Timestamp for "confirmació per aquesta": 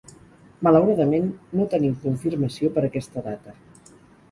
2.07-3.27